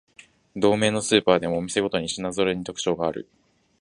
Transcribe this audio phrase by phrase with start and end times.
[0.55, 3.29] 同名のスーパーでもお店ごとに品ぞろえに特徴がある